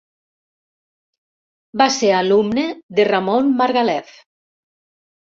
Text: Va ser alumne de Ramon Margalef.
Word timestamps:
Va 1.81 1.87
ser 1.95 2.09
alumne 2.21 2.63
de 3.01 3.05
Ramon 3.11 3.53
Margalef. 3.61 4.17